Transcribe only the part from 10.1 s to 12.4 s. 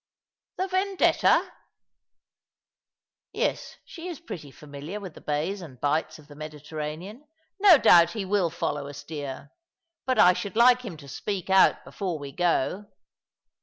I should like him to speak out before we